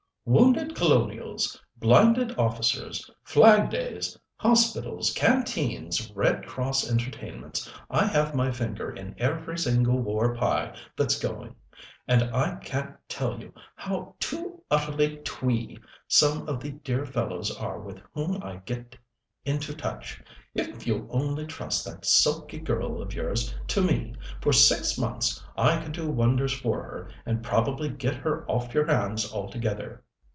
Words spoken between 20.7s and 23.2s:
you'll only trust that sulky girl of